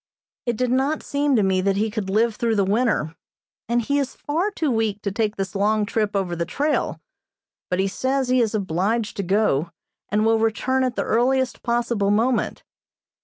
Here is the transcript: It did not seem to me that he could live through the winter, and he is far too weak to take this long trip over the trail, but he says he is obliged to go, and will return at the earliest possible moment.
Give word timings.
It 0.47 0.57
did 0.57 0.71
not 0.71 1.03
seem 1.03 1.35
to 1.35 1.43
me 1.43 1.61
that 1.61 1.75
he 1.75 1.91
could 1.91 2.09
live 2.09 2.35
through 2.35 2.55
the 2.55 2.65
winter, 2.65 3.15
and 3.69 3.83
he 3.83 3.99
is 3.99 4.15
far 4.15 4.49
too 4.49 4.71
weak 4.71 4.99
to 5.03 5.11
take 5.11 5.35
this 5.35 5.53
long 5.53 5.85
trip 5.85 6.15
over 6.15 6.35
the 6.35 6.43
trail, 6.43 6.99
but 7.69 7.77
he 7.79 7.87
says 7.87 8.27
he 8.27 8.41
is 8.41 8.55
obliged 8.55 9.15
to 9.17 9.21
go, 9.23 9.69
and 10.09 10.25
will 10.25 10.39
return 10.39 10.83
at 10.83 10.95
the 10.95 11.03
earliest 11.05 11.61
possible 11.61 12.09
moment. 12.09 12.63